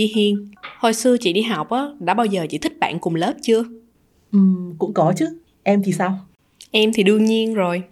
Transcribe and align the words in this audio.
Chị 0.00 0.12
Hiền, 0.14 0.50
hồi 0.78 0.94
xưa 0.94 1.16
chị 1.20 1.32
đi 1.32 1.42
học 1.42 1.70
á, 1.70 1.82
đã 1.98 2.14
bao 2.14 2.26
giờ 2.26 2.46
chị 2.50 2.58
thích 2.58 2.78
bạn 2.80 2.98
cùng 2.98 3.14
lớp 3.14 3.32
chưa? 3.42 3.64
Ừ, 4.32 4.38
cũng 4.78 4.94
có 4.94 5.12
chứ. 5.16 5.38
Em 5.62 5.82
thì 5.82 5.92
sao? 5.92 6.18
Em 6.70 6.92
thì 6.94 7.02
đương 7.02 7.24
nhiên 7.24 7.54
rồi. 7.54 7.82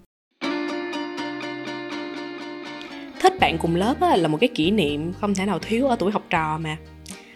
Thích 3.20 3.32
bạn 3.40 3.58
cùng 3.58 3.76
lớp 3.76 4.00
á, 4.00 4.16
là 4.16 4.28
một 4.28 4.38
cái 4.40 4.48
kỷ 4.54 4.70
niệm 4.70 5.12
không 5.12 5.34
thể 5.34 5.46
nào 5.46 5.58
thiếu 5.58 5.86
ở 5.86 5.96
tuổi 5.96 6.12
học 6.12 6.24
trò 6.30 6.58
mà. 6.58 6.76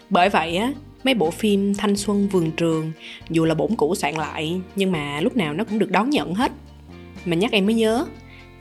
Bởi 0.09 0.29
vậy 0.29 0.57
á, 0.57 0.73
mấy 1.03 1.13
bộ 1.13 1.31
phim 1.31 1.73
thanh 1.73 1.95
xuân 1.95 2.27
vườn 2.27 2.51
trường 2.51 2.91
dù 3.29 3.45
là 3.45 3.55
bổn 3.55 3.75
cũ 3.75 3.95
soạn 3.95 4.15
lại 4.15 4.61
nhưng 4.75 4.91
mà 4.91 5.21
lúc 5.21 5.37
nào 5.37 5.53
nó 5.53 5.63
cũng 5.63 5.79
được 5.79 5.91
đón 5.91 6.09
nhận 6.09 6.33
hết. 6.33 6.51
Mà 7.25 7.35
nhắc 7.35 7.51
em 7.51 7.65
mới 7.65 7.75
nhớ, 7.75 8.05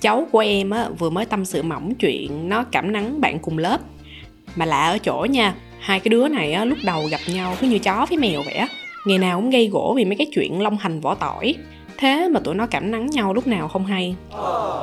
cháu 0.01 0.29
của 0.33 0.39
em 0.39 0.71
á, 0.71 0.89
vừa 0.99 1.11
mới 1.11 1.27
tâm 1.27 1.45
sự 1.45 1.63
mỏng 1.63 1.95
chuyện 1.95 2.49
nó 2.49 2.65
cảm 2.65 2.93
nắng 2.93 3.21
bạn 3.21 3.39
cùng 3.39 3.59
lớp. 3.59 3.81
Mà 4.57 4.67
lạ 4.67 4.87
ở 4.87 4.99
chỗ 4.99 5.27
nha, 5.31 5.55
hai 5.83 6.01
cái 6.01 6.09
đứa 6.09 6.29
này 6.29 6.53
á, 6.53 6.65
lúc 6.65 6.79
đầu 6.85 7.07
gặp 7.11 7.21
nhau 7.27 7.57
cứ 7.61 7.67
như 7.67 7.79
chó 7.79 8.07
với 8.09 8.19
mèo 8.19 8.43
vậy 8.43 8.55
á. 8.55 8.69
Ngày 9.05 9.19
nào 9.19 9.41
cũng 9.41 9.51
gây 9.51 9.69
gỗ 9.69 9.95
vì 9.97 10.05
mấy 10.05 10.17
cái 10.17 10.27
chuyện 10.33 10.63
long 10.63 10.77
hành 10.77 11.01
vỏ 11.01 11.15
tỏi. 11.15 11.55
Thế 11.97 12.29
mà 12.29 12.41
tụi 12.41 12.55
nó 12.55 12.67
cảm 12.67 12.91
nắng 12.91 13.07
nhau 13.07 13.35
lúc 13.35 13.47
nào 13.47 13.69
không 13.69 13.87
hay. 13.87 14.15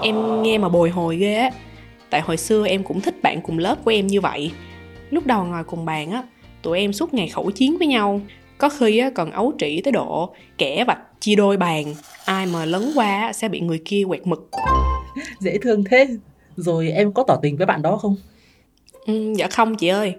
Em 0.04 0.44
nghe 0.44 0.58
mà 0.58 0.70
bồi 0.70 0.90
hồi 0.90 1.18
ghê 1.18 1.36
á. 1.36 1.52
Tại 2.10 2.22
hồi 2.22 2.38
xưa 2.38 2.68
em 2.68 2.84
cũng 2.84 3.02
thích 3.02 3.16
bạn 3.24 3.42
cùng 3.42 3.58
lớp 3.58 3.76
của 3.86 3.92
em 3.92 4.08
như 4.08 4.22
vậy. 4.22 4.52
Lúc 5.10 5.26
đầu 5.26 5.44
ngồi 5.44 5.64
cùng 5.64 5.86
bàn 5.86 6.12
á 6.12 6.24
tụi 6.62 6.80
em 6.80 6.94
suốt 6.94 7.14
ngày 7.14 7.28
khẩu 7.30 7.52
chiến 7.52 7.78
với 7.78 7.88
nhau. 7.88 8.22
Có 8.58 8.70
khi 8.70 8.98
á 8.98 9.10
còn 9.16 9.32
ấu 9.32 9.54
trĩ 9.60 9.82
tới 9.82 9.92
độ 9.92 10.34
kẻ 10.58 10.84
vạch 10.88 11.00
chia 11.20 11.36
đôi 11.36 11.58
bàn. 11.58 11.96
Ai 12.26 12.46
mà 12.46 12.66
lấn 12.66 12.92
qua 12.96 13.34
sẽ 13.34 13.50
bị 13.50 13.60
người 13.60 13.82
kia 13.86 14.04
quẹt 14.08 14.28
mực. 14.28 14.50
Dễ 15.40 15.58
thương 15.62 15.84
thế. 15.84 16.08
Rồi 16.56 16.90
em 16.90 17.14
có 17.14 17.24
tỏ 17.28 17.36
tình 17.42 17.58
với 17.58 17.66
bạn 17.66 17.82
đó 17.82 17.98
không? 17.98 18.16
Ừ, 19.06 19.34
dạ 19.38 19.48
không 19.48 19.76
chị 19.76 19.88
ơi 19.88 20.14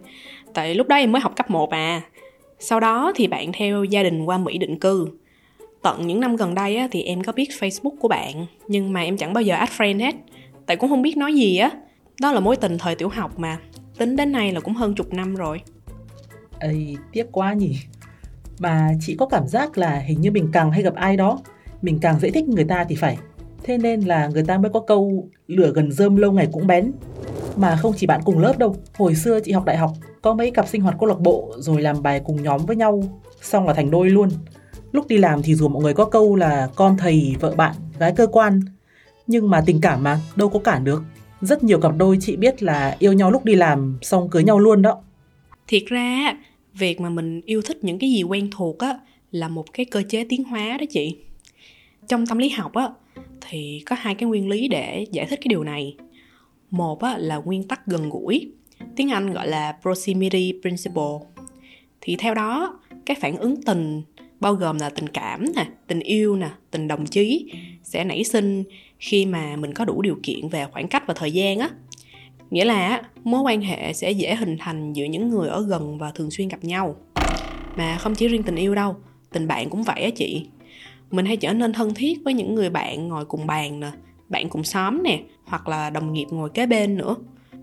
tại 0.54 0.74
lúc 0.74 0.88
đó 0.88 0.96
em 0.96 1.12
mới 1.12 1.20
học 1.20 1.32
cấp 1.36 1.50
1 1.50 1.70
à. 1.70 2.02
Sau 2.58 2.80
đó 2.80 3.12
thì 3.16 3.26
bạn 3.26 3.52
theo 3.52 3.84
gia 3.84 4.02
đình 4.02 4.24
qua 4.24 4.38
Mỹ 4.38 4.58
định 4.58 4.78
cư. 4.78 5.08
Tận 5.82 6.06
những 6.06 6.20
năm 6.20 6.36
gần 6.36 6.54
đây 6.54 6.76
á, 6.76 6.88
thì 6.90 7.02
em 7.02 7.22
có 7.22 7.32
biết 7.32 7.48
Facebook 7.60 7.96
của 8.00 8.08
bạn 8.08 8.46
nhưng 8.68 8.92
mà 8.92 9.00
em 9.00 9.16
chẳng 9.16 9.32
bao 9.32 9.42
giờ 9.42 9.54
add 9.54 9.72
friend 9.72 10.00
hết. 10.00 10.14
Tại 10.66 10.76
cũng 10.76 10.90
không 10.90 11.02
biết 11.02 11.16
nói 11.16 11.34
gì 11.34 11.56
á. 11.56 11.70
Đó 12.20 12.32
là 12.32 12.40
mối 12.40 12.56
tình 12.56 12.78
thời 12.78 12.94
tiểu 12.94 13.08
học 13.08 13.38
mà. 13.38 13.58
Tính 13.98 14.16
đến 14.16 14.32
nay 14.32 14.52
là 14.52 14.60
cũng 14.60 14.74
hơn 14.74 14.94
chục 14.94 15.14
năm 15.14 15.34
rồi. 15.34 15.60
Ây, 16.60 16.96
tiếc 17.12 17.26
quá 17.32 17.52
nhỉ. 17.52 17.76
Mà 18.58 18.88
chị 19.00 19.16
có 19.18 19.26
cảm 19.26 19.48
giác 19.48 19.78
là 19.78 19.98
hình 19.98 20.20
như 20.20 20.30
mình 20.30 20.48
càng 20.52 20.70
hay 20.70 20.82
gặp 20.82 20.94
ai 20.94 21.16
đó 21.16 21.38
Mình 21.82 21.98
càng 22.02 22.20
dễ 22.20 22.30
thích 22.30 22.48
người 22.48 22.64
ta 22.64 22.84
thì 22.88 22.94
phải. 22.94 23.18
Thế 23.62 23.78
nên 23.78 24.00
là 24.00 24.26
người 24.26 24.44
ta 24.44 24.58
mới 24.58 24.70
có 24.70 24.80
câu 24.80 25.28
lửa 25.46 25.72
gần 25.74 25.92
rơm 25.92 26.16
lâu 26.16 26.32
ngày 26.32 26.48
cũng 26.52 26.66
bén 26.66 26.92
Mà 27.56 27.76
không 27.76 27.92
chỉ 27.96 28.06
bạn 28.06 28.20
cùng 28.24 28.38
lớp 28.38 28.58
đâu 28.58 28.76
Hồi 28.98 29.14
xưa 29.14 29.40
chị 29.40 29.52
học 29.52 29.64
đại 29.64 29.76
học 29.76 29.90
có 30.22 30.34
mấy 30.34 30.50
cặp 30.50 30.68
sinh 30.68 30.80
hoạt 30.80 30.96
câu 31.00 31.08
lạc 31.08 31.20
bộ 31.20 31.54
Rồi 31.58 31.82
làm 31.82 32.02
bài 32.02 32.20
cùng 32.24 32.42
nhóm 32.42 32.60
với 32.66 32.76
nhau 32.76 33.02
Xong 33.42 33.66
là 33.66 33.74
thành 33.74 33.90
đôi 33.90 34.10
luôn. 34.10 34.28
Lúc 34.92 35.08
đi 35.08 35.18
làm 35.18 35.42
thì 35.42 35.54
dù 35.54 35.68
mọi 35.68 35.82
người 35.82 35.94
có 35.94 36.04
câu 36.04 36.36
là 36.36 36.68
Con 36.74 36.96
thầy, 36.98 37.36
vợ 37.40 37.54
bạn, 37.56 37.74
gái 37.98 38.12
cơ 38.16 38.26
quan 38.26 38.60
Nhưng 39.26 39.50
mà 39.50 39.62
tình 39.66 39.80
cảm 39.80 40.02
mà 40.02 40.20
đâu 40.36 40.48
có 40.48 40.58
cản 40.58 40.84
được. 40.84 41.02
Rất 41.40 41.64
nhiều 41.64 41.80
cặp 41.80 41.92
đôi 41.96 42.18
chị 42.20 42.36
biết 42.36 42.62
là 42.62 42.96
yêu 42.98 43.12
nhau 43.12 43.30
lúc 43.30 43.44
đi 43.44 43.54
làm 43.54 43.98
Xong 44.02 44.30
cưới 44.30 44.44
nhau 44.44 44.58
luôn 44.58 44.82
đó. 44.82 44.98
Thiệt 45.68 45.82
ra 45.86 46.32
việc 46.74 47.00
mà 47.00 47.10
mình 47.10 47.40
yêu 47.44 47.62
thích 47.62 47.84
những 47.84 47.98
cái 47.98 48.10
gì 48.10 48.22
quen 48.22 48.50
thuộc 48.52 48.78
á 48.78 48.98
là 49.30 49.48
một 49.48 49.72
cái 49.72 49.86
cơ 49.86 50.02
chế 50.08 50.24
tiến 50.28 50.44
hóa 50.44 50.76
đó 50.80 50.86
chị. 50.90 51.16
Trong 52.08 52.26
tâm 52.26 52.38
lý 52.38 52.48
học 52.48 52.74
á 52.74 52.88
thì 53.40 53.82
có 53.86 53.96
hai 53.98 54.14
cái 54.14 54.28
nguyên 54.28 54.48
lý 54.48 54.68
để 54.68 55.06
giải 55.12 55.26
thích 55.26 55.38
cái 55.42 55.48
điều 55.48 55.64
này. 55.64 55.96
Một 56.70 57.02
á, 57.02 57.18
là 57.18 57.36
nguyên 57.36 57.68
tắc 57.68 57.86
gần 57.86 58.10
gũi 58.10 58.52
tiếng 58.96 59.10
anh 59.10 59.32
gọi 59.32 59.48
là 59.48 59.76
proximity 59.82 60.52
principle. 60.62 61.28
Thì 62.00 62.16
theo 62.16 62.34
đó, 62.34 62.80
cái 63.06 63.16
phản 63.20 63.36
ứng 63.36 63.62
tình, 63.62 64.02
bao 64.40 64.54
gồm 64.54 64.78
là 64.78 64.90
tình 64.90 65.08
cảm 65.08 65.44
nè, 65.56 65.66
tình 65.86 66.00
yêu 66.00 66.36
nè, 66.36 66.50
tình 66.70 66.88
đồng 66.88 67.06
chí, 67.06 67.52
sẽ 67.82 68.04
nảy 68.04 68.24
sinh 68.24 68.64
khi 68.98 69.26
mà 69.26 69.56
mình 69.56 69.74
có 69.74 69.84
đủ 69.84 70.02
điều 70.02 70.16
kiện 70.22 70.48
về 70.48 70.66
khoảng 70.72 70.88
cách 70.88 71.02
và 71.06 71.14
thời 71.14 71.32
gian 71.32 71.58
á. 71.58 71.70
Nghĩa 72.50 72.64
là 72.64 73.02
mối 73.24 73.40
quan 73.40 73.60
hệ 73.60 73.92
sẽ 73.92 74.10
dễ 74.10 74.34
hình 74.34 74.56
thành 74.58 74.92
giữa 74.92 75.04
những 75.04 75.28
người 75.28 75.48
ở 75.48 75.62
gần 75.68 75.98
và 75.98 76.10
thường 76.10 76.30
xuyên 76.30 76.48
gặp 76.48 76.64
nhau. 76.64 76.96
Mà 77.76 77.98
không 77.98 78.14
chỉ 78.14 78.28
riêng 78.28 78.42
tình 78.42 78.56
yêu 78.56 78.74
đâu, 78.74 78.96
tình 79.32 79.48
bạn 79.48 79.70
cũng 79.70 79.82
vậy 79.82 80.02
á 80.02 80.10
chị. 80.16 80.46
Mình 81.10 81.26
hay 81.26 81.36
trở 81.36 81.52
nên 81.52 81.72
thân 81.72 81.94
thiết 81.94 82.18
với 82.24 82.34
những 82.34 82.54
người 82.54 82.70
bạn 82.70 83.08
ngồi 83.08 83.24
cùng 83.24 83.46
bàn 83.46 83.80
nè, 83.80 83.90
bạn 84.28 84.48
cùng 84.48 84.64
xóm 84.64 85.02
nè, 85.02 85.20
hoặc 85.44 85.68
là 85.68 85.90
đồng 85.90 86.12
nghiệp 86.12 86.26
ngồi 86.30 86.50
kế 86.50 86.66
bên 86.66 86.96
nữa 86.96 87.16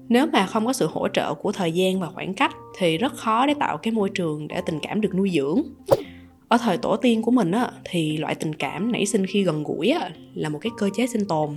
nếu 0.09 0.28
mà 0.34 0.45
không 0.45 0.66
có 0.66 0.73
sự 0.73 0.88
hỗ 0.91 1.07
trợ 1.07 1.34
của 1.34 1.51
thời 1.51 1.72
gian 1.72 2.00
và 2.00 2.07
khoảng 2.07 2.34
cách 2.34 2.56
thì 2.78 2.97
rất 2.97 3.13
khó 3.16 3.45
để 3.45 3.53
tạo 3.53 3.78
cái 3.78 3.91
môi 3.91 4.09
trường 4.09 4.47
để 4.47 4.62
tình 4.66 4.79
cảm 4.81 5.01
được 5.01 5.16
nuôi 5.16 5.31
dưỡng. 5.34 5.63
Ở 6.47 6.57
thời 6.57 6.78
tổ 6.78 6.95
tiên 6.95 7.22
của 7.22 7.31
mình 7.31 7.51
á 7.51 7.72
thì 7.84 8.17
loại 8.17 8.35
tình 8.35 8.53
cảm 8.56 8.91
nảy 8.91 9.06
sinh 9.06 9.25
khi 9.25 9.44
gần 9.44 9.63
gũi 9.63 9.90
á 9.90 10.09
là 10.34 10.50
một 10.50 10.59
cái 10.62 10.72
cơ 10.78 10.90
chế 10.96 11.07
sinh 11.07 11.25
tồn. 11.28 11.56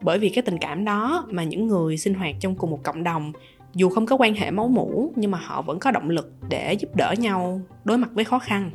Bởi 0.00 0.18
vì 0.18 0.28
cái 0.28 0.42
tình 0.42 0.58
cảm 0.58 0.84
đó 0.84 1.26
mà 1.30 1.42
những 1.42 1.66
người 1.66 1.96
sinh 1.96 2.14
hoạt 2.14 2.34
trong 2.40 2.54
cùng 2.54 2.70
một 2.70 2.80
cộng 2.82 3.04
đồng 3.04 3.32
dù 3.74 3.88
không 3.88 4.06
có 4.06 4.16
quan 4.16 4.34
hệ 4.34 4.50
máu 4.50 4.68
mủ 4.68 5.12
nhưng 5.16 5.30
mà 5.30 5.38
họ 5.38 5.62
vẫn 5.62 5.78
có 5.78 5.90
động 5.90 6.10
lực 6.10 6.32
để 6.48 6.72
giúp 6.72 6.96
đỡ 6.96 7.14
nhau 7.18 7.60
đối 7.84 7.98
mặt 7.98 8.10
với 8.12 8.24
khó 8.24 8.38
khăn. 8.38 8.70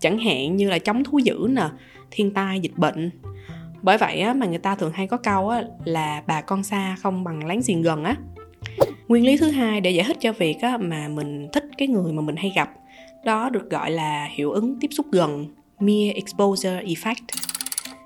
Chẳng 0.00 0.18
hạn 0.18 0.56
như 0.56 0.70
là 0.70 0.78
chống 0.78 1.04
thú 1.04 1.18
dữ 1.18 1.46
nè 1.50 1.68
thiên 2.10 2.34
tai 2.34 2.60
dịch 2.60 2.76
bệnh. 2.76 3.10
Bởi 3.82 3.98
vậy 3.98 4.20
á, 4.20 4.34
mà 4.34 4.46
người 4.46 4.58
ta 4.58 4.74
thường 4.74 4.92
hay 4.92 5.06
có 5.06 5.16
câu 5.16 5.48
á, 5.48 5.62
là 5.84 6.22
bà 6.26 6.40
con 6.40 6.62
xa 6.62 6.96
không 7.00 7.24
bằng 7.24 7.46
láng 7.46 7.60
giềng 7.66 7.82
gần 7.82 8.04
á 8.04 8.16
nguyên 9.08 9.26
lý 9.26 9.36
thứ 9.36 9.50
hai 9.50 9.80
để 9.80 9.90
giải 9.90 10.04
thích 10.06 10.16
cho 10.20 10.32
việc 10.32 10.60
á, 10.60 10.76
mà 10.76 11.08
mình 11.08 11.48
thích 11.52 11.64
cái 11.78 11.88
người 11.88 12.12
mà 12.12 12.22
mình 12.22 12.36
hay 12.36 12.52
gặp 12.56 12.70
đó 13.24 13.50
được 13.50 13.70
gọi 13.70 13.90
là 13.90 14.28
hiệu 14.30 14.50
ứng 14.50 14.80
tiếp 14.80 14.88
xúc 14.90 15.06
gần 15.12 15.46
mere 15.80 16.12
exposure 16.12 16.82
effect. 16.82 17.14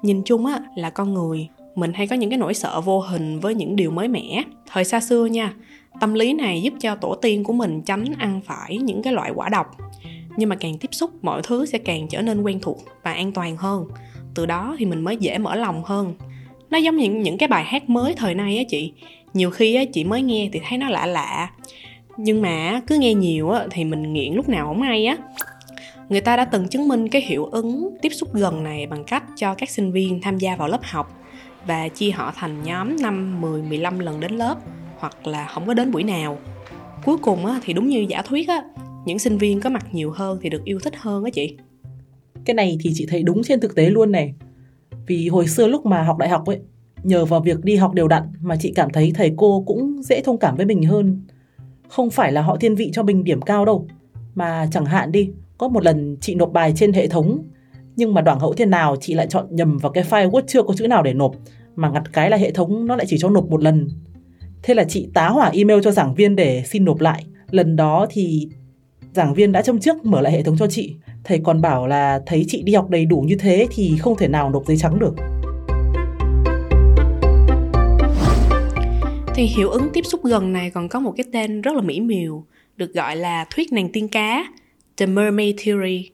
Nhìn 0.03 0.23
chung 0.25 0.47
á, 0.47 0.61
là 0.77 0.91
con 0.91 1.15
người 1.15 1.49
mình 1.75 1.93
hay 1.93 2.07
có 2.07 2.17
những 2.17 2.31
cái 2.31 2.39
nỗi 2.39 2.55
sợ 2.55 2.81
vô 2.81 3.01
hình 3.01 3.41
với 3.41 3.55
những 3.55 3.77
điều 3.77 3.91
mới 3.91 4.09
mẻ. 4.09 4.43
Thời 4.67 4.85
xa 4.85 5.01
xưa 5.01 5.27
nha 5.27 5.55
tâm 6.01 6.15
lý 6.15 6.33
này 6.33 6.63
giúp 6.63 6.75
cho 6.81 6.95
tổ 6.95 7.15
tiên 7.15 7.45
của 7.45 7.53
mình 7.53 7.83
tránh 7.83 8.05
ăn 8.19 8.41
phải 8.47 8.77
những 8.77 9.03
cái 9.03 9.13
loại 9.13 9.33
quả 9.35 9.49
độc. 9.49 9.67
Nhưng 10.37 10.49
mà 10.49 10.57
càng 10.57 10.79
tiếp 10.79 10.89
xúc 10.93 11.11
mọi 11.23 11.43
thứ 11.45 11.67
sẽ 11.67 11.79
càng 11.79 12.09
trở 12.09 12.23
nên 12.23 12.43
quen 12.43 12.59
thuộc 12.63 12.79
và 13.03 13.13
an 13.13 13.33
toàn 13.33 13.57
hơn. 13.57 13.85
Từ 14.35 14.47
đó 14.47 14.77
thì 14.79 14.87
mình 14.87 15.01
mới 15.01 15.17
dễ 15.17 15.39
mở 15.39 15.55
lòng 15.55 15.85
hơn 15.85 16.15
nó 16.71 16.79
giống 16.79 16.97
như 16.97 17.11
những 17.11 17.39
cái 17.39 17.49
bài 17.49 17.65
hát 17.65 17.91
mới 17.91 18.15
thời 18.17 18.35
nay 18.35 18.59
á 18.59 18.65
chị 18.69 18.93
nhiều 19.35 19.51
khi 19.51 19.75
á 19.75 19.85
chị 19.93 20.05
mới 20.05 20.23
nghe 20.23 20.49
thì 20.53 20.61
thấy 20.69 20.79
nó 20.79 20.89
lạ 20.89 21.07
lạ 21.07 21.51
nhưng 22.17 22.43
mà 22.43 22.81
cứ 22.87 22.99
nghe 22.99 23.15
nhiều 23.15 23.51
á 23.51 23.67
thì 23.71 23.85
mình 23.85 24.13
nghiện 24.13 24.35
lúc 24.35 24.49
nào 24.49 24.67
không 24.67 24.83
hay 24.83 25.07
á 25.07 25.17
người 26.09 26.21
ta 26.21 26.37
đã 26.37 26.45
từng 26.45 26.69
chứng 26.69 26.89
minh 26.89 27.09
cái 27.09 27.23
hiệu 27.23 27.45
ứng 27.45 27.97
tiếp 28.03 28.09
xúc 28.09 28.35
gần 28.35 28.63
này 28.63 28.87
bằng 28.87 29.05
cách 29.05 29.25
cho 29.37 29.55
các 29.55 29.71
sinh 29.71 29.93
viên 29.93 30.21
tham 30.21 30.39
gia 30.39 30.57
vào 30.57 30.69
lớp 30.69 30.81
học 30.83 31.19
và 31.67 31.89
chia 31.89 32.11
họ 32.11 32.33
thành 32.37 32.63
nhóm 32.63 32.97
5, 33.01 33.41
10, 33.41 33.63
15 33.63 33.99
lần 33.99 34.21
đến 34.21 34.33
lớp 34.33 34.57
hoặc 34.99 35.27
là 35.27 35.47
không 35.47 35.67
có 35.67 35.75
đến 35.75 35.91
buổi 35.91 36.05
nào. 36.05 36.39
Cuối 37.05 37.19
cùng 37.19 37.47
á, 37.47 37.61
thì 37.63 37.73
đúng 37.73 37.89
như 37.89 38.07
giả 38.09 38.23
thuyết 38.23 38.49
á, 38.49 38.63
những 39.07 39.19
sinh 39.19 39.39
viên 39.39 39.61
có 39.61 39.71
mặt 39.71 39.87
nhiều 39.93 40.11
hơn 40.11 40.39
thì 40.43 40.51
được 40.51 40.65
yêu 40.65 40.79
thích 40.79 40.97
hơn 40.97 41.25
á 41.25 41.31
chị. 41.31 41.57
Cái 42.45 42.55
này 42.55 42.79
thì 42.81 42.91
chị 42.95 43.07
thấy 43.11 43.23
đúng 43.23 43.43
trên 43.43 43.61
thực 43.61 43.75
tế 43.75 43.91
luôn 43.91 44.13
này. 44.13 44.35
Vì 45.09 45.29
hồi 45.29 45.47
xưa 45.47 45.67
lúc 45.67 45.87
mà 45.87 46.03
học 46.03 46.19
đại 46.19 46.29
học 46.29 46.47
ấy, 46.47 46.61
nhờ 47.03 47.25
vào 47.25 47.41
việc 47.41 47.65
đi 47.65 47.77
học 47.77 47.93
đều 47.93 48.09
đặn 48.09 48.23
mà 48.41 48.57
chị 48.57 48.73
cảm 48.77 48.91
thấy 48.91 49.13
thầy 49.15 49.33
cô 49.37 49.65
cũng 49.67 50.03
dễ 50.03 50.23
thông 50.23 50.39
cảm 50.39 50.57
với 50.57 50.67
mình 50.67 50.83
hơn. 50.83 51.23
Không 51.89 52.11
phải 52.11 52.33
là 52.33 52.43
họ 52.43 52.57
thiên 52.57 52.75
vị 52.75 52.91
cho 52.93 53.03
mình 53.03 53.25
điểm 53.25 53.43
cao 53.43 53.65
đâu, 53.65 53.87
mà 54.35 54.67
chẳng 54.73 54.85
hạn 54.85 55.13
đi, 55.13 55.31
có 55.59 55.69
một 55.69 55.85
lần 55.85 56.17
chị 56.21 56.35
nộp 56.35 56.53
bài 56.53 56.73
trên 56.77 56.93
hệ 56.93 57.09
thống 57.09 57.39
nhưng 57.99 58.15
mà 58.15 58.21
đoạn 58.21 58.39
hậu 58.39 58.53
thế 58.53 58.67
nào 58.67 58.97
chị 59.01 59.15
lại 59.15 59.27
chọn 59.27 59.47
nhầm 59.51 59.79
vào 59.79 59.93
cái 59.93 60.05
file 60.05 60.31
Word 60.31 60.43
chưa 60.47 60.63
có 60.63 60.75
chữ 60.75 60.87
nào 60.87 61.03
để 61.03 61.15
nộp 61.15 61.35
mà 61.77 61.91
ngặt 61.91 62.13
cái 62.13 62.31
là 62.31 62.37
hệ 62.37 62.51
thống 62.51 62.87
nó 62.87 62.97
lại 62.97 63.07
chỉ 63.09 63.19
cho 63.19 63.31
nộp 63.31 63.51
một 63.51 63.63
lần. 63.63 63.89
Thế 64.63 64.75
là 64.75 64.85
chị 64.85 65.09
tá 65.15 65.29
hỏa 65.29 65.51
email 65.51 65.81
cho 65.85 65.91
giảng 65.91 66.15
viên 66.15 66.37
để 66.37 66.63
xin 66.67 66.85
nộp 66.85 67.01
lại. 67.01 67.25
Lần 67.51 67.77
đó 67.77 68.07
thì 68.11 68.49
giảng 69.15 69.35
viên 69.35 69.53
đã 69.53 69.63
châm 69.63 69.81
trước 69.81 70.05
mở 70.05 70.21
lại 70.21 70.33
hệ 70.33 70.43
thống 70.43 70.57
cho 70.59 70.67
chị. 70.67 70.97
Thầy 71.29 71.41
còn 71.45 71.61
bảo 71.61 71.87
là 71.87 72.21
thấy 72.27 72.45
chị 72.49 72.63
đi 72.63 72.75
học 72.75 72.91
đầy 72.91 73.05
đủ 73.05 73.21
như 73.21 73.37
thế 73.37 73.67
thì 73.71 73.97
không 74.01 74.17
thể 74.17 74.29
nào 74.29 74.51
nộp 74.51 74.67
giấy 74.67 74.77
trắng 74.77 74.99
được. 74.99 75.15
Thì 79.35 79.45
hiệu 79.45 79.71
ứng 79.71 79.89
tiếp 79.93 80.07
xúc 80.07 80.25
gần 80.25 80.53
này 80.53 80.71
còn 80.71 80.89
có 80.89 81.01
một 81.01 81.15
cái 81.17 81.25
tên 81.33 81.61
rất 81.61 81.75
là 81.75 81.81
mỹ 81.81 82.01
miều 82.01 82.45
được 82.77 82.95
gọi 82.95 83.17
là 83.17 83.45
thuyết 83.51 83.73
nàng 83.73 83.89
tiên 83.93 84.09
cá, 84.09 84.45
The 84.97 85.07
Mermaid 85.07 85.55
Theory. 85.65 86.11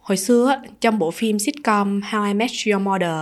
Hồi 0.00 0.16
xưa, 0.16 0.62
trong 0.80 0.98
bộ 0.98 1.10
phim 1.10 1.38
sitcom 1.38 2.00
How 2.00 2.26
I 2.26 2.34
Met 2.34 2.50
Your 2.66 2.82
Mother, 2.82 3.20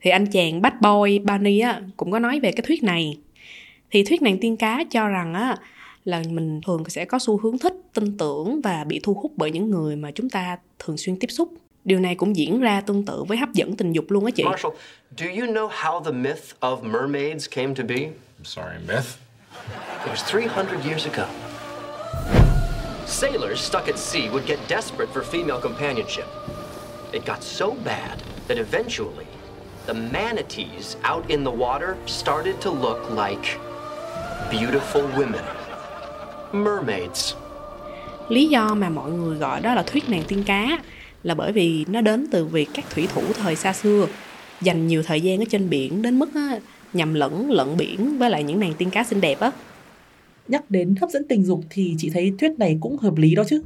thì 0.00 0.10
anh 0.10 0.26
chàng 0.26 0.62
bad 0.62 0.74
boy 0.80 1.18
Barney 1.18 1.62
cũng 1.96 2.10
có 2.10 2.18
nói 2.18 2.40
về 2.40 2.52
cái 2.52 2.62
thuyết 2.66 2.82
này. 2.82 3.18
Thì 3.90 4.04
thuyết 4.04 4.22
nàng 4.22 4.38
tiên 4.38 4.56
cá 4.56 4.84
cho 4.90 5.08
rằng 5.08 5.34
á, 5.34 5.56
là 6.04 6.22
mình 6.28 6.60
thường 6.66 6.84
sẽ 6.88 7.04
có 7.04 7.18
xu 7.18 7.38
hướng 7.42 7.58
thích, 7.58 7.74
tin 7.94 8.16
tưởng 8.18 8.60
và 8.60 8.84
bị 8.84 9.00
thu 9.02 9.14
hút 9.14 9.32
bởi 9.36 9.50
những 9.50 9.70
người 9.70 9.96
mà 9.96 10.10
chúng 10.10 10.30
ta 10.30 10.58
thường 10.78 10.96
xuyên 10.96 11.18
tiếp 11.18 11.30
xúc. 11.30 11.52
Điều 11.84 12.00
này 12.00 12.14
cũng 12.14 12.36
diễn 12.36 12.60
ra 12.60 12.80
tương 12.80 13.04
tự 13.04 13.24
với 13.24 13.38
hấp 13.38 13.52
dẫn 13.52 13.76
tình 13.76 13.92
dục 13.92 14.04
luôn 14.08 14.24
á 14.24 14.30
chị. 14.30 14.44
Marshall, 14.44 14.74
do 15.16 15.26
you 15.26 15.52
know 15.52 15.68
how 15.68 16.00
the 16.04 16.12
myth 16.12 16.54
of 16.60 16.82
mermaids 16.82 17.48
came 17.50 17.74
to 17.74 17.84
be? 17.88 17.96
I'm 17.96 18.44
sorry, 18.44 18.78
myth? 18.88 19.18
It 20.04 20.10
was 20.10 20.32
300 20.32 20.84
years 20.84 21.06
ago. 21.06 21.26
Sailors 23.06 23.60
stuck 23.60 23.86
at 23.86 23.98
sea 23.98 24.28
would 24.28 24.46
get 24.46 24.58
desperate 24.68 25.08
for 25.14 25.22
female 25.22 25.60
companionship. 25.60 26.26
It 27.12 27.24
got 27.26 27.42
so 27.42 27.70
bad 27.84 28.22
that 28.48 28.58
eventually 28.58 29.26
the 29.86 29.94
manatees 29.94 30.96
out 31.04 31.30
in 31.30 31.44
the 31.44 31.50
water 31.50 31.96
started 32.06 32.60
to 32.60 32.70
look 32.70 33.10
like 33.10 33.58
beautiful 34.50 35.02
women. 35.16 35.44
Mermaids. 36.54 37.34
Lý 38.28 38.48
do 38.48 38.74
mà 38.74 38.90
mọi 38.90 39.10
người 39.10 39.38
gọi 39.38 39.60
đó 39.60 39.74
là 39.74 39.82
thuyết 39.82 40.08
nàng 40.08 40.22
tiên 40.28 40.42
cá 40.46 40.78
là 41.22 41.34
bởi 41.34 41.52
vì 41.52 41.84
nó 41.88 42.00
đến 42.00 42.26
từ 42.30 42.44
việc 42.44 42.68
các 42.74 42.84
thủy 42.94 43.08
thủ 43.14 43.22
thời 43.42 43.56
xa 43.56 43.72
xưa 43.72 44.06
dành 44.60 44.86
nhiều 44.86 45.02
thời 45.02 45.20
gian 45.20 45.38
ở 45.38 45.44
trên 45.50 45.70
biển 45.70 46.02
đến 46.02 46.18
mức 46.18 46.28
á, 46.34 46.58
nhầm 46.92 47.14
lẫn 47.14 47.50
lẫn 47.50 47.76
biển 47.76 48.18
với 48.18 48.30
lại 48.30 48.44
những 48.44 48.60
nàng 48.60 48.74
tiên 48.78 48.90
cá 48.90 49.04
xinh 49.04 49.20
đẹp 49.20 49.40
á. 49.40 49.50
Nhắc 50.48 50.70
đến 50.70 50.94
hấp 51.00 51.10
dẫn 51.10 51.28
tình 51.28 51.44
dục 51.44 51.60
thì 51.70 51.94
chị 51.98 52.10
thấy 52.10 52.32
thuyết 52.38 52.58
này 52.58 52.78
cũng 52.80 52.98
hợp 52.98 53.16
lý 53.16 53.34
đó 53.34 53.42
chứ. 53.48 53.62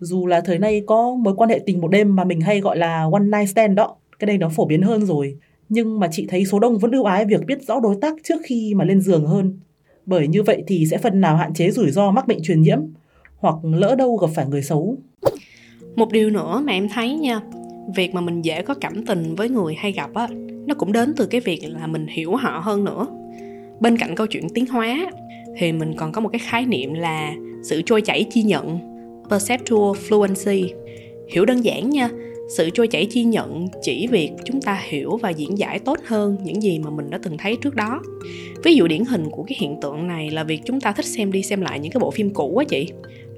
Dù 0.00 0.26
là 0.26 0.40
thời 0.40 0.58
nay 0.58 0.82
có 0.86 1.14
mối 1.14 1.34
quan 1.36 1.50
hệ 1.50 1.60
tình 1.66 1.80
một 1.80 1.88
đêm 1.88 2.16
mà 2.16 2.24
mình 2.24 2.40
hay 2.40 2.60
gọi 2.60 2.76
là 2.76 3.08
one 3.12 3.22
night 3.22 3.48
stand 3.48 3.76
đó, 3.76 3.96
cái 4.18 4.26
đây 4.26 4.38
nó 4.38 4.48
phổ 4.48 4.64
biến 4.64 4.82
hơn 4.82 5.06
rồi. 5.06 5.36
Nhưng 5.68 6.00
mà 6.00 6.08
chị 6.12 6.26
thấy 6.28 6.44
số 6.44 6.58
đông 6.58 6.78
vẫn 6.78 6.92
ưu 6.92 7.04
ái 7.04 7.24
việc 7.24 7.46
biết 7.46 7.62
rõ 7.66 7.80
đối 7.80 7.96
tác 8.00 8.14
trước 8.24 8.40
khi 8.44 8.74
mà 8.74 8.84
lên 8.84 9.00
giường 9.00 9.26
hơn. 9.26 9.58
Bởi 10.06 10.28
như 10.28 10.42
vậy 10.42 10.62
thì 10.66 10.86
sẽ 10.90 10.98
phần 10.98 11.20
nào 11.20 11.36
hạn 11.36 11.54
chế 11.54 11.70
rủi 11.70 11.90
ro 11.90 12.10
mắc 12.10 12.26
bệnh 12.28 12.42
truyền 12.42 12.62
nhiễm 12.62 12.78
hoặc 13.36 13.56
lỡ 13.62 13.94
đâu 13.94 14.16
gặp 14.16 14.28
phải 14.34 14.46
người 14.46 14.62
xấu. 14.62 14.96
Một 15.96 16.12
điều 16.12 16.30
nữa 16.30 16.62
mà 16.64 16.72
em 16.72 16.88
thấy 16.88 17.14
nha, 17.14 17.40
việc 17.96 18.14
mà 18.14 18.20
mình 18.20 18.42
dễ 18.42 18.62
có 18.62 18.74
cảm 18.74 19.06
tình 19.06 19.34
với 19.34 19.48
người 19.48 19.74
hay 19.74 19.92
gặp 19.92 20.14
á, 20.14 20.28
nó 20.66 20.74
cũng 20.74 20.92
đến 20.92 21.14
từ 21.16 21.26
cái 21.26 21.40
việc 21.40 21.60
là 21.68 21.86
mình 21.86 22.06
hiểu 22.06 22.36
họ 22.36 22.60
hơn 22.64 22.84
nữa. 22.84 23.06
Bên 23.80 23.98
cạnh 23.98 24.14
câu 24.14 24.26
chuyện 24.26 24.48
tiến 24.54 24.66
hóa 24.66 25.10
thì 25.58 25.72
mình 25.72 25.94
còn 25.96 26.12
có 26.12 26.20
một 26.20 26.28
cái 26.28 26.38
khái 26.38 26.66
niệm 26.66 26.94
là 26.94 27.34
sự 27.62 27.82
trôi 27.86 28.02
chảy 28.02 28.24
chi 28.30 28.42
nhận, 28.42 28.78
perceptual 29.30 29.92
fluency. 30.08 30.68
Hiểu 31.32 31.44
đơn 31.44 31.60
giản 31.60 31.90
nha, 31.90 32.10
sự 32.48 32.70
trôi 32.70 32.88
chảy 32.88 33.06
chi 33.06 33.24
nhận 33.24 33.66
chỉ 33.82 34.06
việc 34.06 34.30
chúng 34.44 34.60
ta 34.60 34.80
hiểu 34.88 35.16
và 35.16 35.30
diễn 35.30 35.58
giải 35.58 35.78
tốt 35.78 35.98
hơn 36.06 36.36
những 36.44 36.62
gì 36.62 36.78
mà 36.78 36.90
mình 36.90 37.10
đã 37.10 37.18
từng 37.22 37.38
thấy 37.38 37.56
trước 37.56 37.74
đó. 37.74 38.02
Ví 38.64 38.74
dụ 38.74 38.86
điển 38.86 39.04
hình 39.04 39.30
của 39.30 39.42
cái 39.42 39.56
hiện 39.60 39.76
tượng 39.82 40.06
này 40.06 40.30
là 40.30 40.44
việc 40.44 40.60
chúng 40.64 40.80
ta 40.80 40.92
thích 40.92 41.06
xem 41.06 41.32
đi 41.32 41.42
xem 41.42 41.60
lại 41.60 41.80
những 41.80 41.92
cái 41.92 42.00
bộ 42.00 42.10
phim 42.10 42.34
cũ 42.34 42.56
á 42.56 42.64
chị. 42.68 42.88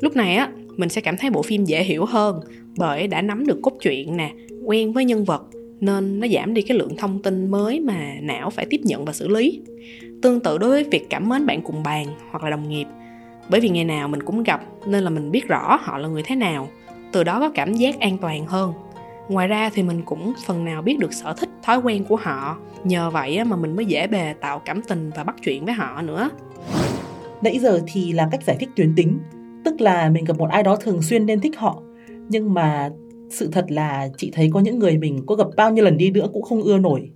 Lúc 0.01 0.17
này 0.17 0.37
á, 0.37 0.51
mình 0.77 0.89
sẽ 0.89 1.01
cảm 1.01 1.17
thấy 1.17 1.31
bộ 1.31 1.43
phim 1.43 1.65
dễ 1.65 1.85
hiểu 1.85 2.05
hơn 2.05 2.41
bởi 2.77 3.07
đã 3.07 3.23
nắm 3.23 3.47
được 3.47 3.59
cốt 3.63 3.73
truyện 3.81 4.17
nè, 4.17 4.33
quen 4.65 4.93
với 4.93 5.05
nhân 5.05 5.25
vật, 5.25 5.43
nên 5.81 6.21
nó 6.21 6.29
giảm 6.29 6.55
đi 6.55 6.63
cái 6.63 6.79
lượng 6.79 6.97
thông 6.97 7.23
tin 7.23 7.51
mới 7.51 7.81
mà 7.81 8.15
não 8.23 8.51
phải 8.51 8.67
tiếp 8.71 8.81
nhận 8.83 9.05
và 9.05 9.13
xử 9.13 9.29
lý. 9.29 9.61
Tương 10.23 10.41
tự 10.41 10.59
đối 10.59 10.71
với 10.71 10.85
việc 10.85 11.11
cảm 11.11 11.29
mến 11.29 11.47
bạn 11.47 11.63
cùng 11.63 11.83
bàn 11.83 12.07
hoặc 12.31 12.45
là 12.45 12.51
đồng 12.51 12.69
nghiệp, 12.69 12.87
bởi 13.49 13.61
vì 13.61 13.69
ngày 13.69 13.85
nào 13.85 14.09
mình 14.09 14.23
cũng 14.23 14.43
gặp 14.43 14.63
nên 14.87 15.05
là 15.05 15.11
mình 15.11 15.31
biết 15.31 15.49
rõ 15.49 15.79
họ 15.83 15.99
là 15.99 16.09
người 16.09 16.23
thế 16.23 16.37
nào, 16.37 16.69
từ 17.13 17.25
đó 17.25 17.41
có 17.41 17.51
cảm 17.51 17.75
giác 17.75 18.01
an 18.01 18.19
toàn 18.19 18.47
hơn 18.47 18.73
ngoài 19.29 19.49
ra 19.49 19.71
thì 19.75 19.83
mình 19.83 20.03
cũng 20.05 20.33
phần 20.47 20.65
nào 20.65 20.83
biết 20.83 20.99
được 20.99 21.13
sở 21.13 21.35
thích 21.39 21.49
thói 21.63 21.79
quen 21.79 22.05
của 22.05 22.17
họ 22.17 22.59
nhờ 22.85 23.11
vậy 23.11 23.45
mà 23.45 23.57
mình 23.57 23.77
mới 23.77 23.87
dễ 23.87 24.07
bề 24.07 24.35
tạo 24.41 24.63
cảm 24.65 24.83
tình 24.83 25.11
và 25.17 25.25
bắt 25.25 25.37
chuyện 25.43 25.65
với 25.65 25.75
họ 25.75 26.03
nữa 26.03 26.31
Nãy 27.45 27.59
giờ 27.59 27.81
thì 27.87 28.13
là 28.13 28.29
cách 28.33 28.43
giải 28.43 28.57
thích 28.61 28.69
tuyến 28.77 28.95
tính, 28.97 29.19
tức 29.65 29.81
là 29.81 30.11
mình 30.11 30.25
gặp 30.25 30.39
một 30.39 30.51
ai 30.51 30.63
đó 30.63 30.77
thường 30.77 31.03
xuyên 31.03 31.27
nên 31.27 31.41
thích 31.41 31.57
họ. 31.57 31.83
Nhưng 32.29 32.55
mà 32.55 32.91
sự 33.31 33.49
thật 33.53 33.65
là 33.69 34.09
chị 34.17 34.31
thấy 34.35 34.51
có 34.53 34.61
những 34.61 34.79
người 34.79 34.99
mình 34.99 35.27
có 35.27 35.35
gặp 35.35 35.47
bao 35.57 35.71
nhiêu 35.71 35.85
lần 35.85 35.97
đi 35.97 36.11
nữa 36.11 36.29
cũng 36.33 36.43
không 36.43 36.63
ưa 36.63 36.79
nổi. 36.79 37.11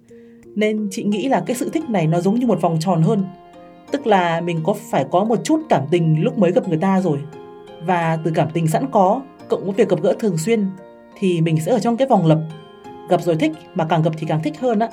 Nên 0.54 0.88
chị 0.90 1.04
nghĩ 1.04 1.28
là 1.28 1.42
cái 1.46 1.56
sự 1.56 1.68
thích 1.68 1.90
này 1.90 2.06
nó 2.06 2.20
giống 2.20 2.34
như 2.34 2.46
một 2.46 2.60
vòng 2.60 2.76
tròn 2.80 3.02
hơn. 3.02 3.24
Tức 3.90 4.06
là 4.06 4.40
mình 4.40 4.60
có 4.64 4.74
phải 4.90 5.04
có 5.10 5.24
một 5.24 5.38
chút 5.44 5.60
cảm 5.68 5.82
tình 5.90 6.22
lúc 6.22 6.38
mới 6.38 6.52
gặp 6.52 6.68
người 6.68 6.78
ta 6.78 7.00
rồi. 7.00 7.18
Và 7.86 8.18
từ 8.24 8.30
cảm 8.34 8.48
tình 8.52 8.66
sẵn 8.66 8.86
có, 8.90 9.22
cộng 9.48 9.64
với 9.64 9.72
việc 9.72 9.88
gặp 9.88 10.02
gỡ 10.02 10.14
thường 10.18 10.38
xuyên, 10.38 10.66
thì 11.18 11.40
mình 11.40 11.60
sẽ 11.60 11.72
ở 11.72 11.78
trong 11.78 11.96
cái 11.96 12.08
vòng 12.08 12.26
lập. 12.26 12.40
Gặp 13.10 13.22
rồi 13.22 13.36
thích, 13.36 13.52
mà 13.74 13.86
càng 13.88 14.02
gặp 14.02 14.10
thì 14.18 14.26
càng 14.28 14.42
thích 14.42 14.60
hơn 14.60 14.78
á. 14.78 14.88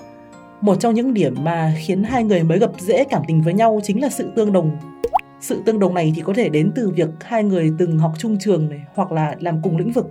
Một 0.62 0.76
trong 0.80 0.94
những 0.94 1.14
điểm 1.14 1.36
mà 1.44 1.74
khiến 1.78 2.04
hai 2.04 2.24
người 2.24 2.44
mới 2.44 2.60
gặp 2.60 2.72
dễ 2.80 3.04
cảm 3.04 3.22
tình 3.28 3.42
với 3.42 3.54
nhau 3.54 3.80
chính 3.84 4.02
là 4.02 4.10
sự 4.10 4.32
tương 4.36 4.54
đồng 4.54 4.78
sự 5.40 5.62
tương 5.66 5.80
đồng 5.80 5.94
này 5.94 6.14
thì 6.16 6.22
có 6.22 6.34
thể 6.34 6.50
đến 6.50 6.72
từ 6.76 6.90
việc 6.90 7.10
hai 7.22 7.44
người 7.44 7.74
từng 7.78 8.00
học 8.00 8.12
chung 8.18 8.38
trường 8.40 8.70
này, 8.70 8.80
hoặc 8.94 9.12
là 9.12 9.36
làm 9.40 9.62
cùng 9.62 9.78
lĩnh 9.78 9.92
vực, 9.92 10.08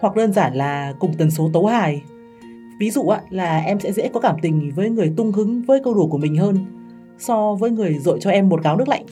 hoặc 0.00 0.16
đơn 0.16 0.32
giản 0.32 0.54
là 0.54 0.92
cùng 0.98 1.14
tần 1.18 1.30
số 1.30 1.50
tấu 1.52 1.66
hài. 1.66 2.02
Ví 2.80 2.90
dụ 2.90 3.08
á 3.08 3.20
là 3.30 3.58
em 3.58 3.80
sẽ 3.80 3.92
dễ 3.92 4.08
có 4.08 4.20
cảm 4.20 4.36
tình 4.42 4.72
với 4.74 4.90
người 4.90 5.12
tung 5.16 5.32
hứng 5.32 5.62
với 5.62 5.80
câu 5.84 5.94
đùa 5.94 6.06
của 6.06 6.18
mình 6.18 6.36
hơn 6.36 6.56
so 7.18 7.54
với 7.54 7.70
người 7.70 7.98
dội 7.98 8.18
cho 8.20 8.30
em 8.30 8.48
một 8.48 8.62
gáo 8.62 8.76
nước 8.76 8.88
lạnh. 8.88 9.04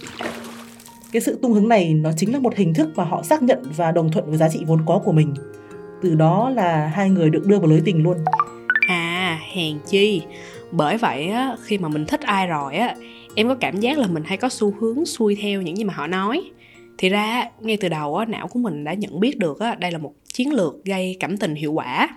Cái 1.13 1.23
sự 1.23 1.39
tung 1.43 1.53
hứng 1.53 1.69
này 1.69 1.95
nó 1.95 2.11
chính 2.17 2.33
là 2.33 2.39
một 2.39 2.57
hình 2.57 2.75
thức 2.75 2.89
mà 2.97 3.05
họ 3.05 3.23
xác 3.23 3.43
nhận 3.43 3.63
và 3.77 3.93
đồng 3.93 4.11
thuận 4.11 4.27
với 4.27 4.39
giá 4.39 4.49
trị 4.49 4.65
vốn 4.67 4.81
có 4.87 4.99
của 5.05 5.13
mình. 5.13 5.35
Từ 6.03 6.15
đó 6.15 6.51
là 6.51 6.87
hai 6.87 7.11
người 7.11 7.31
được 7.31 7.47
đưa 7.47 7.59
vào 7.59 7.71
lưới 7.71 7.81
tình 7.85 8.03
luôn. 8.03 8.17
à 8.89 9.41
hèn 9.53 9.79
chi 9.87 10.23
bởi 10.71 10.97
vậy 10.97 11.29
á 11.29 11.57
khi 11.65 11.79
mà 11.79 11.89
mình 11.89 12.05
thích 12.07 12.21
ai 12.21 12.47
rồi 12.47 12.77
á 12.77 12.95
em 13.35 13.49
có 13.49 13.55
cảm 13.55 13.81
giác 13.81 13.99
là 13.99 14.07
mình 14.07 14.23
hay 14.27 14.37
có 14.37 14.49
xu 14.49 14.73
hướng 14.81 15.07
xuôi 15.07 15.37
theo 15.41 15.63
những 15.63 15.77
gì 15.77 15.85
mà 15.85 15.95
họ 15.95 16.07
nói 16.07 16.43
thì 16.99 17.09
ra 17.09 17.45
ngay 17.61 17.77
từ 17.81 17.89
đầu 17.89 18.17
á 18.17 18.25
não 18.25 18.49
của 18.49 18.59
mình 18.59 18.85
đã 18.85 18.95
nhận 18.95 19.21
biết 19.21 19.39
được 19.39 19.61
á 19.61 19.75
đây 19.75 19.91
là 19.91 19.99
một 19.99 20.13
chiến 20.33 20.53
lược 20.53 20.85
gây 20.85 21.17
cảm 21.21 21.37
tình 21.37 21.55
hiệu 21.55 21.73
quả 21.73 22.09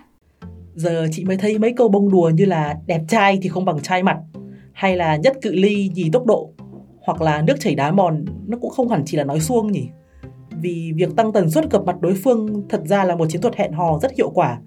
Giờ 0.74 1.08
chị 1.12 1.24
mới 1.24 1.36
thấy 1.36 1.58
mấy 1.58 1.72
câu 1.72 1.88
bông 1.88 2.10
đùa 2.10 2.30
như 2.34 2.44
là 2.44 2.76
đẹp 2.86 3.00
trai 3.08 3.38
thì 3.42 3.48
không 3.48 3.64
bằng 3.64 3.80
trai 3.80 4.02
mặt 4.02 4.16
hay 4.72 4.96
là 4.96 5.16
nhất 5.16 5.36
cự 5.42 5.52
ly 5.52 5.90
nhì 5.94 6.10
tốc 6.12 6.26
độ 6.26 6.50
hoặc 7.00 7.20
là 7.22 7.42
nước 7.42 7.54
chảy 7.60 7.74
đá 7.74 7.92
mòn 7.92 8.24
nó 8.46 8.58
cũng 8.60 8.70
không 8.70 8.88
hẳn 8.88 9.02
chỉ 9.06 9.16
là 9.16 9.24
nói 9.24 9.40
suông 9.40 9.72
nhỉ. 9.72 9.88
Vì 10.62 10.92
việc 10.96 11.16
tăng 11.16 11.32
tần 11.32 11.50
suất 11.50 11.70
gặp 11.70 11.84
mặt 11.86 12.00
đối 12.00 12.14
phương 12.14 12.62
thật 12.68 12.82
ra 12.84 13.04
là 13.04 13.16
một 13.16 13.26
chiến 13.28 13.40
thuật 13.40 13.56
hẹn 13.56 13.72
hò 13.72 13.98
rất 14.02 14.12
hiệu 14.16 14.30
quả. 14.30 14.60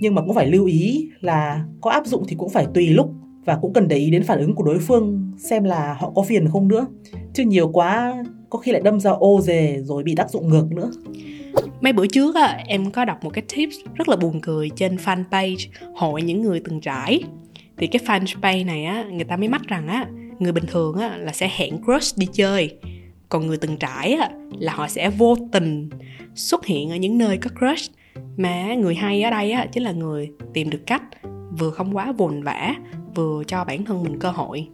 Nhưng 0.00 0.14
mà 0.14 0.22
cũng 0.22 0.34
phải 0.34 0.46
lưu 0.46 0.66
ý 0.66 1.08
là 1.20 1.64
có 1.80 1.90
áp 1.90 2.06
dụng 2.06 2.24
thì 2.28 2.36
cũng 2.38 2.48
phải 2.48 2.66
tùy 2.74 2.88
lúc 2.88 3.10
và 3.44 3.58
cũng 3.62 3.72
cần 3.72 3.88
để 3.88 3.96
ý 3.96 4.10
đến 4.10 4.22
phản 4.22 4.38
ứng 4.38 4.54
của 4.54 4.64
đối 4.64 4.78
phương 4.78 5.32
xem 5.38 5.64
là 5.64 5.96
họ 6.00 6.12
có 6.14 6.22
phiền 6.22 6.48
không 6.48 6.68
nữa. 6.68 6.86
Chứ 7.34 7.44
nhiều 7.44 7.68
quá, 7.68 8.24
có 8.50 8.58
khi 8.58 8.72
lại 8.72 8.82
đâm 8.82 9.00
ra 9.00 9.10
ô 9.10 9.40
dề 9.40 9.78
rồi 9.82 10.02
bị 10.02 10.14
tác 10.14 10.30
dụng 10.30 10.48
ngược 10.48 10.72
nữa. 10.72 10.90
mấy 11.80 11.92
bữa 11.92 12.06
trước 12.06 12.34
á, 12.34 12.62
em 12.66 12.90
có 12.90 13.04
đọc 13.04 13.24
một 13.24 13.30
cái 13.30 13.44
tips 13.56 13.76
rất 13.94 14.08
là 14.08 14.16
buồn 14.16 14.40
cười 14.40 14.70
trên 14.76 14.96
fanpage 14.96 15.68
hội 15.94 16.22
những 16.22 16.42
người 16.42 16.60
từng 16.64 16.80
trải 16.80 17.22
thì 17.78 17.86
cái 17.86 18.02
fanpage 18.06 18.66
này 18.66 18.84
á, 18.84 19.04
người 19.10 19.24
ta 19.24 19.36
mới 19.36 19.48
mắc 19.48 19.62
rằng 19.68 19.88
á, 19.88 20.06
người 20.38 20.52
bình 20.52 20.64
thường 20.66 20.96
á, 20.96 21.16
là 21.16 21.32
sẽ 21.32 21.50
hẹn 21.56 21.78
crush 21.84 22.18
đi 22.18 22.26
chơi 22.32 22.78
còn 23.28 23.46
người 23.46 23.56
từng 23.56 23.76
trải 23.76 24.12
á, 24.12 24.30
là 24.58 24.72
họ 24.72 24.88
sẽ 24.88 25.10
vô 25.10 25.36
tình 25.52 25.90
xuất 26.34 26.66
hiện 26.66 26.90
ở 26.90 26.96
những 26.96 27.18
nơi 27.18 27.38
có 27.38 27.50
crush. 27.58 27.92
Mà 28.36 28.74
người 28.74 28.94
hay 28.94 29.22
ở 29.22 29.30
đây 29.30 29.52
á, 29.52 29.66
chính 29.72 29.82
là 29.82 29.92
người 29.92 30.30
tìm 30.54 30.70
được 30.70 30.86
cách 30.86 31.02
vừa 31.58 31.70
không 31.70 31.96
quá 31.96 32.12
vồn 32.12 32.42
vã, 32.42 32.74
vừa 33.14 33.44
cho 33.44 33.64
bản 33.64 33.84
thân 33.84 34.02
mình 34.02 34.18
cơ 34.18 34.30
hội. 34.30 34.68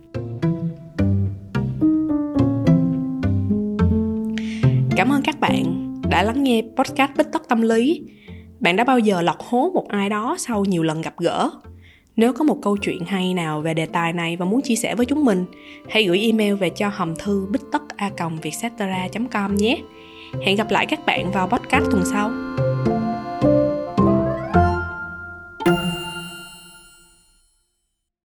Cảm 4.96 5.08
ơn 5.08 5.22
các 5.24 5.40
bạn 5.40 5.94
đã 6.10 6.22
lắng 6.22 6.42
nghe 6.42 6.62
podcast 6.76 7.10
bích 7.16 7.26
tất 7.32 7.48
tâm 7.48 7.62
lý. 7.62 8.02
Bạn 8.60 8.76
đã 8.76 8.84
bao 8.84 8.98
giờ 8.98 9.22
lọt 9.22 9.36
hố 9.38 9.70
một 9.74 9.88
ai 9.88 10.08
đó 10.08 10.36
sau 10.38 10.64
nhiều 10.64 10.82
lần 10.82 11.02
gặp 11.02 11.14
gỡ? 11.18 11.50
Nếu 12.16 12.32
có 12.32 12.44
một 12.44 12.58
câu 12.62 12.76
chuyện 12.76 13.04
hay 13.06 13.34
nào 13.34 13.60
về 13.60 13.74
đề 13.74 13.86
tài 13.86 14.12
này 14.12 14.36
và 14.36 14.46
muốn 14.46 14.62
chia 14.62 14.76
sẻ 14.76 14.94
với 14.94 15.06
chúng 15.06 15.24
mình, 15.24 15.44
hãy 15.88 16.04
gửi 16.04 16.20
email 16.20 16.54
về 16.54 16.70
cho 16.70 16.88
hòm 16.88 17.16
thư 17.16 17.46
bích 17.50 17.62
tất 17.72 17.82
a 17.96 18.10
com 19.30 19.56
nhé. 19.56 19.82
Hẹn 20.42 20.56
gặp 20.56 20.70
lại 20.70 20.86
các 20.86 21.06
bạn 21.06 21.30
vào 21.32 21.48
podcast 21.48 21.84
tuần 21.90 22.02
sau. 22.04 22.30